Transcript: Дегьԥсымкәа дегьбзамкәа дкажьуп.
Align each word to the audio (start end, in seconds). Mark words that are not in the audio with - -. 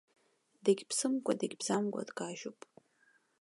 Дегьԥсымкәа 0.63 1.33
дегьбзамкәа 1.39 2.01
дкажьуп. 2.07 2.59